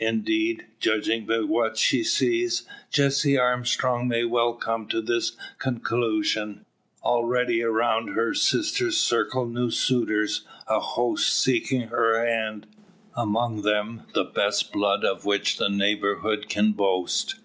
[0.00, 6.66] Indeed, judging by what she sees, Jessie Armstrong may well come to this conclusion.
[7.04, 12.66] Already around her sister circle new suitors; a host seeking her hand.
[13.16, 17.36] Among them the best blood of which the neighbourhood can boast.